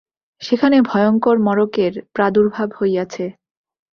সেখানে 0.41 0.77
ভয়ংকর 0.81 1.37
মড়কের 1.39 1.93
প্রাদুর্ভাব 2.13 2.69
হইয়াছে। 2.79 3.25